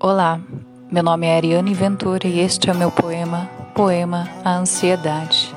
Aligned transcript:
Olá, 0.00 0.40
meu 0.92 1.02
nome 1.02 1.26
é 1.26 1.34
Ariane 1.34 1.74
Ventura 1.74 2.28
e 2.28 2.38
este 2.38 2.70
é 2.70 2.72
o 2.72 2.76
meu 2.76 2.88
poema, 2.88 3.50
Poema 3.74 4.28
A 4.44 4.54
Ansiedade. 4.54 5.52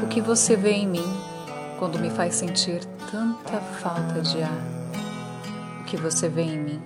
O 0.00 0.06
que 0.06 0.20
você 0.20 0.54
vê 0.54 0.74
em 0.74 0.86
mim 0.86 1.12
quando 1.76 1.98
me 1.98 2.08
faz 2.08 2.36
sentir 2.36 2.84
tanta 3.10 3.58
falta 3.80 4.20
de 4.20 4.40
ar? 4.44 4.62
O 5.80 5.84
que 5.86 5.96
você 5.96 6.28
vê 6.28 6.42
em 6.42 6.58
mim 6.60 6.82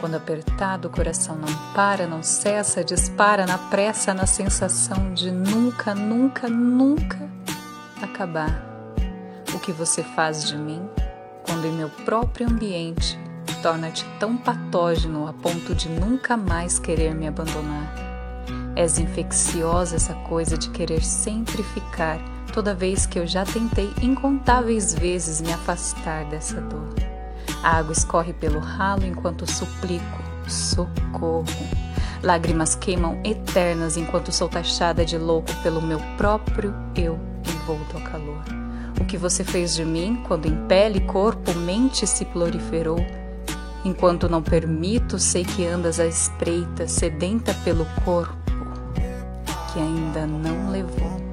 quando 0.00 0.14
apertado 0.14 0.88
o 0.88 0.90
coração 0.90 1.36
não 1.36 1.74
para, 1.74 2.06
não 2.06 2.22
cessa, 2.22 2.82
dispara 2.82 3.44
na 3.44 3.58
pressa, 3.58 4.14
na 4.14 4.24
sensação 4.24 5.12
de 5.12 5.30
nunca, 5.30 5.94
nunca, 5.94 6.48
nunca 6.48 7.18
acabar? 8.00 8.64
O 9.54 9.58
que 9.58 9.72
você 9.72 10.02
faz 10.02 10.48
de 10.48 10.56
mim 10.56 10.80
quando 11.44 11.66
em 11.66 11.72
meu 11.72 11.88
próprio 12.04 12.48
ambiente 12.48 13.18
torna-te 13.62 14.04
tão 14.18 14.36
patógeno 14.36 15.28
a 15.28 15.32
ponto 15.32 15.74
de 15.74 15.88
nunca 15.88 16.36
mais 16.36 16.78
querer 16.78 17.14
me 17.14 17.28
abandonar. 17.28 17.94
És 18.74 18.98
infecciosa 18.98 19.96
essa 19.96 20.14
coisa 20.14 20.58
de 20.58 20.70
querer 20.70 21.02
sempre 21.02 21.62
ficar, 21.62 22.18
toda 22.52 22.74
vez 22.74 23.06
que 23.06 23.18
eu 23.18 23.26
já 23.26 23.44
tentei 23.44 23.92
incontáveis 24.02 24.94
vezes 24.94 25.40
me 25.40 25.52
afastar 25.52 26.24
dessa 26.24 26.60
dor. 26.60 26.94
A 27.62 27.78
água 27.78 27.92
escorre 27.92 28.32
pelo 28.32 28.58
ralo 28.58 29.06
enquanto 29.06 29.50
suplico, 29.50 30.22
socorro. 30.48 31.44
Lágrimas 32.22 32.74
queimam 32.74 33.20
eternas 33.24 33.96
enquanto 33.96 34.32
sou 34.32 34.48
taxada 34.48 35.04
de 35.04 35.18
louco 35.18 35.54
pelo 35.62 35.82
meu 35.82 36.00
próprio 36.16 36.74
eu 36.96 37.18
envolto 37.46 37.96
ao 37.96 38.02
calor 38.02 38.62
o 39.02 39.04
que 39.04 39.18
você 39.18 39.42
fez 39.42 39.74
de 39.74 39.84
mim 39.84 40.22
quando 40.26 40.46
em 40.46 40.66
pele, 40.66 41.00
corpo, 41.00 41.52
mente 41.54 42.06
se 42.06 42.24
proliferou. 42.24 43.04
Enquanto 43.84 44.28
não 44.28 44.40
permito, 44.40 45.18
sei 45.18 45.44
que 45.44 45.66
andas 45.66 45.98
à 45.98 46.06
espreita, 46.06 46.86
sedenta 46.86 47.52
pelo 47.64 47.84
corpo 48.04 48.36
que 49.72 49.80
ainda 49.80 50.26
não 50.26 50.70
levou. 50.70 51.31